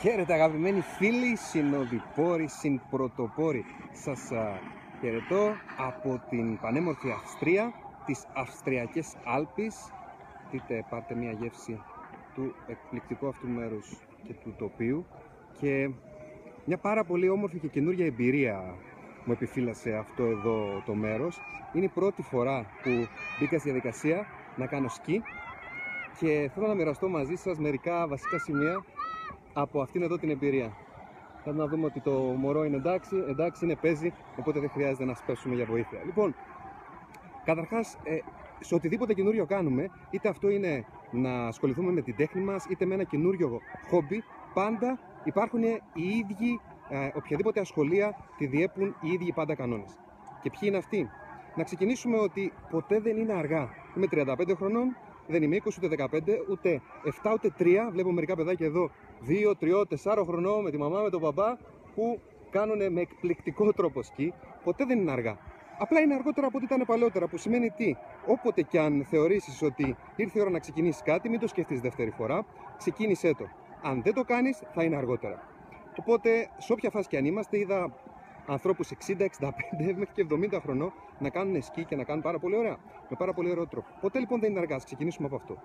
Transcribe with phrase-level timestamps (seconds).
[0.00, 3.64] Χαίρετε αγαπημένοι φίλοι, συνοδοιπόροι, συμπρωτοπόροι.
[3.92, 4.58] Σας α,
[5.00, 7.72] χαιρετώ από την πανέμορφη Αυστρία,
[8.06, 9.92] τις Αυστριακές Άλπεις.
[10.50, 11.80] Δείτε, πάρτε μια γεύση
[12.34, 15.06] του εκπληκτικού αυτού μέρους και του τοπίου
[15.60, 15.90] και
[16.64, 18.74] μια πάρα πολύ όμορφη και καινούργια εμπειρία
[19.24, 21.40] μου επιφύλασε αυτό εδώ το μέρος.
[21.72, 22.90] Είναι η πρώτη φορά που
[23.40, 24.26] μπήκα στη διαδικασία
[24.56, 25.22] να κάνω σκι
[26.18, 28.84] και θέλω να μοιραστώ μαζί σας μερικά βασικά σημεία
[29.52, 30.72] από αυτήν εδώ την εμπειρία.
[31.44, 35.14] Θα να δούμε ότι το μωρό είναι εντάξει, εντάξει είναι παίζει, οπότε δεν χρειάζεται να
[35.14, 35.98] σπέσουμε για βοήθεια.
[36.04, 36.34] Λοιπόν,
[37.44, 38.18] καταρχάς, ε,
[38.60, 42.94] σε οτιδήποτε καινούριο κάνουμε, είτε αυτό είναι να ασχοληθούμε με την τέχνη μας, είτε με
[42.94, 44.22] ένα καινούριο χόμπι,
[44.54, 49.98] πάντα υπάρχουν οι ίδιοι, ε, οποιαδήποτε ασχολία τη διέπουν οι ίδιοι πάντα κανόνες.
[50.42, 51.08] Και ποιοι είναι αυτοί;
[51.54, 53.68] Να ξεκινήσουμε ότι ποτέ δεν είναι αργά.
[53.96, 54.96] Είμαι 35 χρονών,
[55.26, 56.80] δεν είμαι 20 ούτε 15, ούτε
[57.22, 57.88] 7 ούτε 3.
[57.90, 58.90] Βλέπω μερικά παιδάκια εδώ
[59.28, 61.58] 2, 3, 4 χρονών με τη μαμά, με τον παπά
[61.94, 62.20] που
[62.50, 64.32] κάνουν με εκπληκτικό τρόπο σκι.
[64.64, 65.38] Ποτέ δεν είναι αργά.
[65.78, 67.26] Απλά είναι αργότερα από ό,τι ήταν παλαιότερα.
[67.26, 67.94] Που σημαίνει τι,
[68.26, 72.10] όποτε και αν θεωρήσεις ότι ήρθε η ώρα να ξεκινήσεις κάτι, μην το σκεφτεί δεύτερη
[72.10, 72.46] φορά.
[72.76, 73.44] Ξεκίνησέ το.
[73.82, 75.48] Αν δεν το κάνεις, θα είναι αργότερα.
[75.98, 77.92] Οπότε, σε όποια φάση και αν είμαστε, είδα
[78.46, 79.50] ανθρώπους 60, 65
[80.00, 82.76] μέχρι και 70 χρονών να κάνουν σκι και να κάνουν πάρα πολύ ωραία.
[83.08, 83.86] Με πάρα πολύ ωραίο τρόπο.
[84.00, 84.76] Ποτέ λοιπόν δεν είναι αργά.
[84.76, 85.56] Ξεκινήσουμε από αυτό.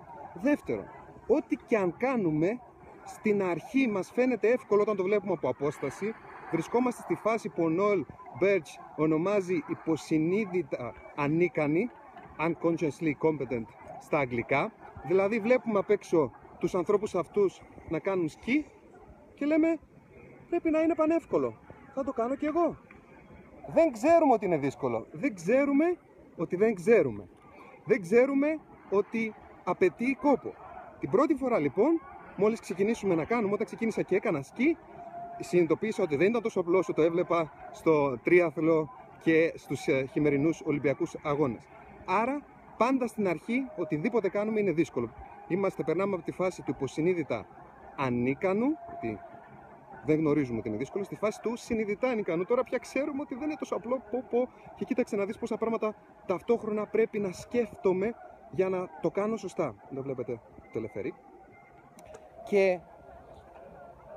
[0.42, 0.84] Δεύτερον,
[1.26, 2.60] ό,τι και αν κάνουμε,
[3.06, 6.14] στην αρχή μας φαίνεται εύκολο όταν το βλέπουμε από απόσταση.
[6.50, 8.04] Βρισκόμαστε στη φάση που ο Νόελ
[8.38, 11.90] Μπερτς ονομάζει υποσυνείδητα ανίκανη,
[12.38, 13.66] unconsciously incompetent
[14.00, 14.72] στα αγγλικά.
[15.06, 18.66] Δηλαδή βλέπουμε απ' έξω τους ανθρώπους αυτούς να κάνουν σκι
[19.34, 19.78] και λέμε
[20.48, 21.58] πρέπει να είναι πανεύκολο
[21.96, 22.76] θα το κάνω κι εγώ.
[23.74, 25.06] Δεν ξέρουμε ότι είναι δύσκολο.
[25.12, 25.96] Δεν ξέρουμε
[26.36, 27.28] ότι δεν ξέρουμε.
[27.84, 28.58] Δεν ξέρουμε
[28.90, 30.54] ότι απαιτεί κόπο.
[31.00, 32.00] Την πρώτη φορά λοιπόν,
[32.36, 34.76] μόλις ξεκινήσουμε να κάνουμε, όταν ξεκίνησα και έκανα σκι,
[35.40, 38.90] συνειδητοποίησα ότι δεν ήταν τόσο απλό όσο το έβλεπα στο τρίαθλο
[39.22, 41.68] και στους ε, χειμερινούς Ολυμπιακούς αγώνες.
[42.04, 42.42] Άρα,
[42.76, 45.10] πάντα στην αρχή, οτιδήποτε κάνουμε είναι δύσκολο.
[45.48, 47.46] Είμαστε, περνάμε από τη φάση του υποσυνείδητα
[47.96, 48.66] ανίκανου,
[50.06, 51.04] δεν γνωρίζουμε ότι είναι δύσκολο.
[51.04, 52.44] Στη φάση του συνειδητά είναι ικανό.
[52.44, 54.02] Τώρα πια ξέρουμε ότι δεν είναι τόσο απλό.
[54.10, 54.48] Πω, πω.
[54.76, 55.94] Και κοίταξε να δεις πόσα πράγματα
[56.26, 58.14] ταυτόχρονα πρέπει να σκέφτομαι
[58.50, 59.74] για να το κάνω σωστά.
[59.90, 60.40] Δεν βλέπετε
[60.72, 61.14] το ελευθερή.
[62.48, 62.80] Και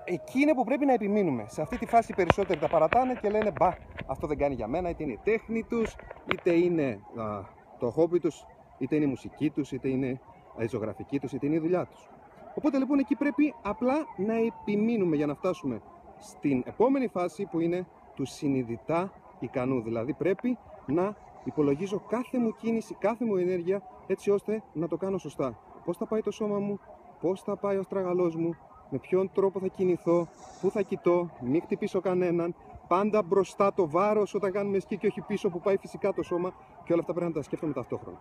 [0.04, 1.46] εκεί είναι που πρέπει να επιμείνουμε.
[1.48, 3.74] Σε αυτή τη φάση οι περισσότεροι τα παρατάνε και λένε Μπα,
[4.08, 4.90] αυτό δεν κάνει για μένα.
[4.90, 5.96] Είτε είναι η τέχνη τους,
[6.34, 7.42] είτε είναι α,
[7.80, 8.46] το χόμπι τους,
[8.78, 10.20] είτε είναι η μουσική τους, είτε είναι
[10.58, 12.10] η ζωγραφική τους, είτε είναι η δουλειά τους.
[12.56, 15.82] Οπότε λοιπόν εκεί πρέπει απλά να επιμείνουμε για να φτάσουμε
[16.18, 19.82] στην επόμενη φάση που είναι του συνειδητά ικανού.
[19.82, 25.18] Δηλαδή πρέπει να υπολογίζω κάθε μου κίνηση, κάθε μου ενέργεια έτσι ώστε να το κάνω
[25.18, 25.60] σωστά.
[25.86, 26.80] Πώς θα πάει το σώμα μου,
[27.22, 28.56] πώς θα πάει ο στραγαλός μου,
[28.90, 30.28] με ποιον τρόπο θα κινηθώ,
[30.62, 32.56] πού θα κοιτώ, μην χτυπήσω κανέναν,
[32.88, 36.54] πάντα μπροστά το βάρος όταν κάνουμε σκι και όχι πίσω που πάει φυσικά το σώμα
[36.84, 38.18] και όλα αυτά πρέπει να τα σκέφτομαι ταυτόχρονα.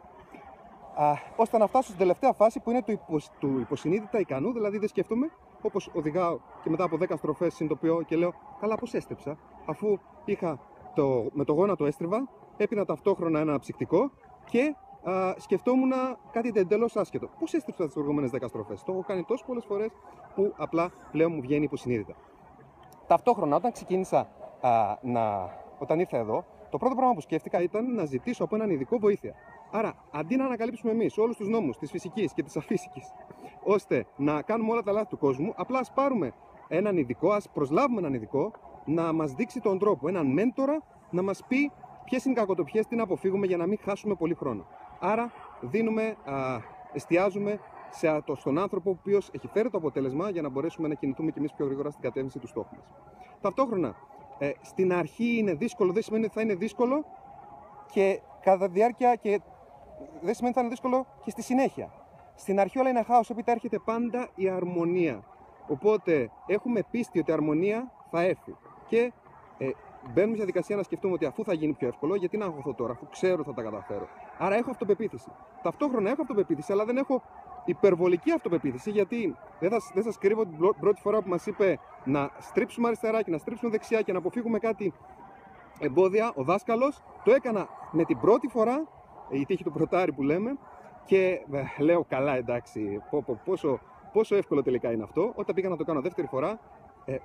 [0.94, 4.78] Α, ώστε να φτάσω στην τελευταία φάση που είναι του, υπο, του υποσυνείδητα ικανού, δηλαδή
[4.78, 5.30] δεν σκέφτομαι,
[5.62, 10.58] όπως οδηγάω και μετά από 10 στροφές συνειδητοποιώ και λέω, καλά, πώς έστρεψα, αφού είχα
[10.94, 14.10] το, με το γόνατο έστριβα, έπινα ταυτόχρονα ένα ψυκτικό
[14.44, 14.74] και
[15.08, 15.92] α, σκεφτόμουν
[16.32, 17.28] κάτι εντελώ άσχετο.
[17.38, 19.90] Πώς έστρεψα τις προηγούμενες 10 στροφές; Το έχω κάνει τόσο πολλές φορές
[20.34, 22.14] που απλά πλέον μου βγαίνει υποσυνείδητα.
[23.06, 24.28] Ταυτόχρονα, όταν ξεκίνησα
[24.60, 25.50] α, να.
[25.78, 29.34] Όταν ήρθα εδώ, το πρώτο πράγμα που σκέφτηκα ήταν να ζητήσω από έναν ειδικό βοήθεια.
[29.70, 33.12] Άρα, αντί να ανακαλύψουμε εμείς όλους τους νόμους της φυσικής και της αφύσικης,
[33.64, 36.32] ώστε να κάνουμε όλα τα λάθη του κόσμου, απλά ας πάρουμε
[36.68, 38.52] έναν ειδικό, ας προσλάβουμε έναν ειδικό
[38.84, 41.72] να μας δείξει τον τρόπο, έναν μέντορα να μας πει
[42.04, 44.66] ποιες είναι οι κακοτοπιές, τι να αποφύγουμε για να μην χάσουμε πολύ χρόνο.
[44.98, 46.58] Άρα, δίνουμε, α,
[46.92, 47.60] εστιάζουμε
[47.90, 51.30] σε, το, στον άνθρωπο ο οποίος έχει φέρει το αποτέλεσμα για να μπορέσουμε να κινηθούμε
[51.30, 52.94] κι εμείς πιο γρήγορα στην κατεύθυνση του στόχου μας.
[53.40, 53.94] Ταυτόχρονα,
[54.38, 57.04] ε, στην αρχή είναι δύσκολο, δεν σημαίνει ότι θα είναι δύσκολο
[57.90, 59.40] και κατά τη διάρκεια και
[60.20, 61.90] δεν σημαίνει ότι θα είναι δύσκολο και στη συνέχεια.
[62.34, 65.22] Στην αρχή όλα είναι χάος, έπειτα έρχεται πάντα η αρμονία.
[65.68, 68.56] Οπότε έχουμε πίστη ότι η αρμονία θα έρθει.
[68.86, 69.12] Και
[69.58, 69.70] ε,
[70.12, 72.92] μπαίνουμε σε διαδικασία να σκεφτούμε ότι αφού θα γίνει πιο εύκολο, γιατί να αγχωθώ τώρα,
[72.92, 74.08] αφού ξέρω θα τα καταφέρω.
[74.38, 75.30] Άρα έχω αυτοπεποίθηση.
[75.62, 77.22] Ταυτόχρονα έχω αυτοπεποίθηση, αλλά δεν έχω
[77.64, 82.30] υπερβολική αυτοπεποίθηση, γιατί δεν, θα, δεν σας κρύβω την πρώτη φορά που μας είπε να
[82.38, 84.92] στρίψουμε αριστερά και να στρίψουμε δεξιά και να αποφύγουμε κάτι
[85.78, 88.86] εμπόδια, ο δάσκαλος το έκανα με την πρώτη φορά,
[89.30, 90.58] η τύχη του πρωτάρι που λέμε,
[91.04, 93.02] και ε, λέω καλά εντάξει,
[93.44, 93.80] πόσο,
[94.12, 95.32] πόσο εύκολο τελικά είναι αυτό.
[95.34, 96.58] Όταν πήγα να το κάνω δεύτερη φορά,
[97.04, 97.16] ε,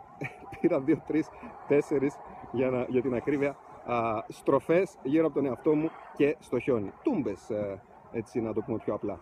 [0.62, 1.30] πήρα δύο, τρεις,
[1.68, 2.16] τέσσερις
[2.52, 6.92] για, για την ακρίβεια α, στροφές γύρω από τον εαυτό μου και στο χιόνι.
[7.04, 7.82] Τούμπες, ε,
[8.12, 9.20] έτσι να το πούμε πιο απλά.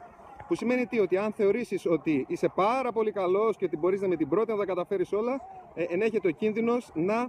[0.47, 4.15] Που σημαίνει τι, ότι αν θεωρήσεις ότι είσαι πάρα πολύ καλός και ότι μπορείς με
[4.15, 5.41] την πρώτη να τα καταφέρεις όλα,
[5.73, 7.27] ε, ενέχεται ο κίνδυνος να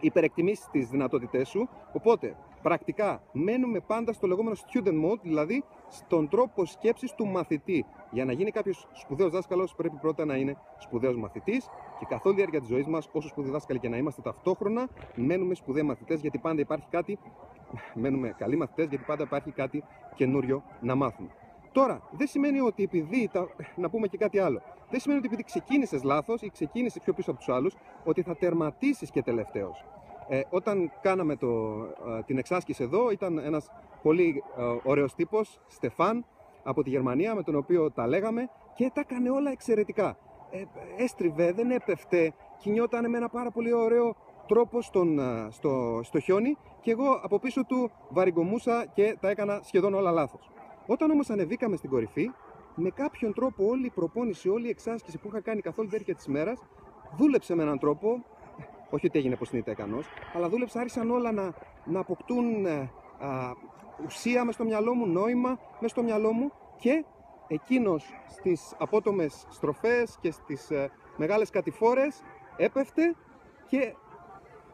[0.00, 1.68] υπερεκτιμήσεις τις δυνατότητές σου.
[1.92, 7.84] Οπότε, πρακτικά, μένουμε πάντα στο λεγόμενο student mode, δηλαδή στον τρόπο σκέψης του μαθητή.
[8.10, 11.68] Για να γίνει κάποιος σπουδαίος δάσκαλος, πρέπει πρώτα να είναι σπουδαίος μαθητής
[11.98, 14.88] και καθ' όλη τη διάρκεια της ζωής μας, όσο σπουδαίοι δάσκαλοι και να είμαστε ταυτόχρονα,
[15.14, 17.18] μένουμε σπουδαίοι μαθητές γιατί πάντα υπάρχει κάτι.
[17.94, 19.84] Μένουμε καλοί μαθητές γιατί πάντα υπάρχει κάτι
[20.14, 21.28] καινούριο να μάθουμε.
[21.72, 23.28] Τώρα, δεν σημαίνει ότι επειδή.
[23.32, 23.48] Τα...
[23.76, 24.62] Να πούμε και κάτι άλλο.
[24.90, 28.36] Δεν σημαίνει ότι επειδή ξεκίνησες λάθος ή ξεκίνησες πιο πίσω από τους άλλους, ότι θα
[28.36, 29.84] τερματίσεις και τελευταίος.
[30.32, 31.48] Ε, όταν κάναμε το,
[32.18, 33.70] ε, την εξάσκηση εδώ, ήταν ένας
[34.02, 36.24] πολύ ε, ωραίος τύπος, Στεφάν,
[36.62, 40.16] από τη Γερμανία, με τον οποίο τα λέγαμε και τα έκανε όλα εξαιρετικά.
[40.50, 40.64] Ε,
[41.02, 44.16] έστριβε, δεν έπεφτε, κινιόταν με ένα πάρα πολύ ωραίο
[44.46, 49.60] τρόπο στον, ε, στο, στο χιόνι και εγώ από πίσω του βαριγκομούσα και τα έκανα
[49.62, 50.50] σχεδόν όλα λάθος.
[50.86, 52.30] Όταν όμως ανεβήκαμε στην κορυφή,
[52.74, 55.94] με κάποιον τρόπο όλη η προπόνηση, όλη η εξάσκηση που είχα κάνει καθ' όλη τη
[55.94, 56.62] διάρκεια της ημέρας,
[57.16, 58.24] δούλεψε με έναν τρόπο,
[58.90, 61.52] όχι ότι έγινε πως είναι ικανός, αλλά δούλεψε, άρχισαν όλα να,
[61.84, 63.52] να αποκτούν ε, α,
[64.06, 67.04] ουσία μες στο μυαλό μου, νόημα μες στο μυαλό μου και
[67.48, 72.22] εκείνος στις απότομες στροφές και στις ε, μεγάλες κατηφόρες
[72.56, 73.14] έπεφτε
[73.66, 73.94] και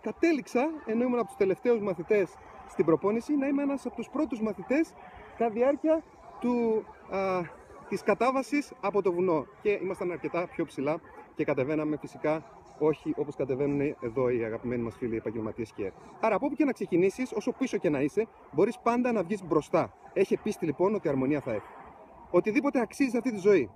[0.00, 2.34] κατέληξα, ενώ ήμουν από τους τελευταίους μαθητές
[2.68, 4.92] στην προπόνηση, να είμαι ένας από τους πρώτους μαθητές
[5.36, 6.02] κατά διάρκεια
[6.40, 7.40] του, α,
[7.88, 9.46] της κατάβασης από το βουνό.
[9.62, 11.00] Και ήμασταν αρκετά πιο ψηλά
[11.34, 12.44] και κατεβαίναμε φυσικά
[12.78, 15.90] όχι όπως κατεβαίνουν εδώ οι αγαπημένοι μας φίλοι επαγγελματίες σκιέρ.
[16.20, 19.44] Άρα, από όπου και να ξεκινήσεις, όσο πίσω και να είσαι, μπορείς πάντα να βγεις
[19.44, 19.92] μπροστά.
[20.12, 21.66] Έχει πίστη λοιπόν ότι η αρμονία θα έχει.
[22.30, 23.70] Οτιδήποτε αξίζει σε αυτή τη ζωή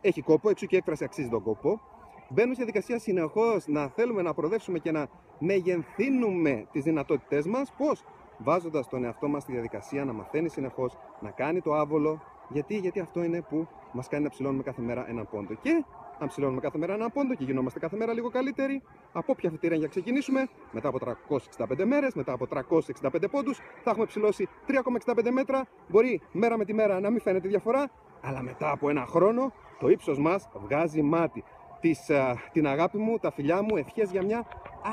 [0.00, 1.80] έχει κόπο, έξω και έκφραση αξίζει τον κόπο.
[2.28, 5.06] Μπαίνουμε σε διαδικασία συνεχώς να θέλουμε να προοδεύσουμε και να
[5.38, 7.72] μεγενθύνουμε τις δυνατότητές μας.
[7.76, 8.04] Πώς;
[8.38, 12.22] Βάζοντας τον εαυτό μας στη διαδικασία να μαθαίνει συνεχώς, να κάνει το άβολο.
[12.48, 15.54] Γιατί, γιατί αυτό είναι που μας κάνει να ψηλώνουμε κάθε μέρα έναν πόντο.
[15.54, 15.84] Και
[16.20, 18.82] αν ψηλώνουμε κάθε μέρα ένα πόντο και γινόμαστε κάθε μέρα λίγο καλύτεροι,
[19.12, 24.06] από όποια φυτήρα για ξεκινήσουμε, μετά από 365 μέρες, μετά από 365 πόντους, θα έχουμε
[24.06, 25.66] ψηλώσει 3,65 μέτρα.
[25.88, 27.90] Μπορεί μέρα με τη μέρα να μην φαίνεται διαφορά,
[28.20, 31.44] αλλά μετά από ένα χρόνο το ύψος μας βγάζει μάτι.
[31.80, 34.46] Της, α, την αγάπη μου, τα φιλιά μου, ευχές για μια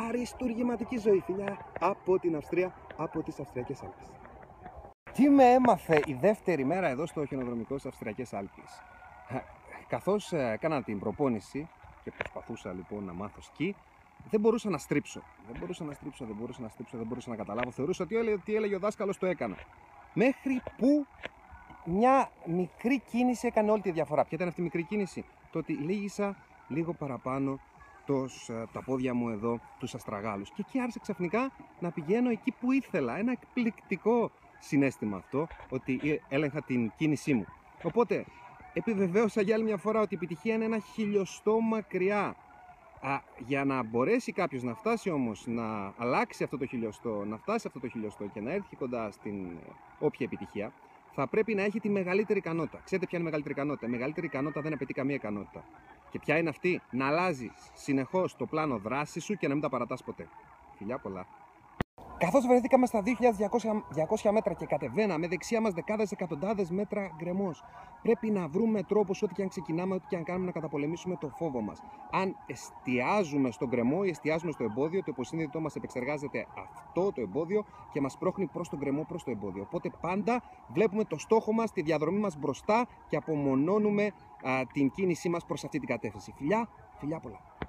[0.08, 4.04] αριστουργηματική ζωή, φιλιά, από την Αυστρία, από τις Αυστριακές Άλπε.
[5.14, 8.62] Τι με έμαθε η δεύτερη μέρα εδώ στο χιονοδρομικός στι Αυστριακές Άλπε.
[9.88, 11.70] Καθώς ε, έκανα την προπόνηση
[12.04, 13.76] και προσπαθούσα λοιπόν να μάθω σκι,
[14.30, 15.22] δεν μπορούσα να στρίψω.
[15.48, 17.72] Δεν μπορούσα να στρίψω, δεν μπορούσα να στρίψω, δεν μπορούσα να καταλάβω.
[17.72, 19.56] Θεωρούσα ότι έλεγε, τι έλεγε ο δάσκαλος το έκανα.
[20.14, 21.06] Μέχρι που
[21.86, 24.22] μια μικρή κίνηση έκανε όλη τη διαφορά.
[24.22, 26.36] Ποια ήταν αυτή η μικρή κίνηση, το ότι λύγησα
[26.68, 27.60] λίγο παραπάνω
[28.06, 30.50] τος, ε, τα πόδια μου εδώ, τους αστραγάλους.
[30.50, 33.18] Και εκεί άρχισε ξαφνικά να πηγαίνω εκεί που ήθελα.
[33.18, 37.46] Ένα εκπληκτικό συνέστημα αυτό, ότι ε, έλεγχα την κίνησή μου.
[37.84, 38.26] Οπότε
[38.78, 42.36] επιβεβαίωσα για άλλη μια φορά ότι η επιτυχία είναι ένα χιλιοστό μακριά.
[43.02, 47.68] Α, για να μπορέσει κάποιος να φτάσει όμως να αλλάξει αυτό το χιλιοστό, να φτάσει
[47.68, 49.60] αυτό το χιλιοστό και να έρθει κοντά στην ε,
[50.00, 50.72] όποια επιτυχία,
[51.12, 52.82] θα πρέπει να έχει τη μεγαλύτερη ικανότητα.
[52.84, 55.64] Ξέρετε ποια είναι η μεγαλύτερη ικανότητα; Η μεγαλύτερη ικανότητα δεν απαιτεί καμία ικανότητα.
[56.10, 59.70] Και ποια είναι αυτή, να αλλάζει συνεχώς το πλάνο δράσης σου και να μην τα
[59.70, 60.28] παρατάς ποτέ.
[60.78, 61.28] Φιλιά πολλά.
[62.20, 67.64] Καθώς βρεθήκαμε στα 2.200 μέτρα και κατεβαίναμε δεξιά μας δεκάδες εκατοντάδες μέτρα γκρεμός,
[68.02, 71.30] πρέπει να βρούμε τρόπους, ό,τι και αν ξεκινάμε, ό,τι και αν κάνουμε, να καταπολεμήσουμε το
[71.30, 71.82] φόβο μας.
[72.12, 77.66] Αν εστιάζουμε στον γκρεμό ή εστιάζουμε στο εμπόδιο, το υποσύνδετό μας επεξεργάζεται αυτό το εμπόδιο
[77.92, 79.64] και μας πρόχνει προς τον γκρεμό, προς το εμπόδιο.
[79.64, 84.06] Οπότε πάντα βλέπουμε το στόχο μας, τη διαδρομή μας μπροστά και απομονώνουμε
[84.44, 86.34] α, την κίνησή μας προς αυτή την κατεύθυνση.
[86.38, 87.58] Φιλιά, φιλιά πολλά.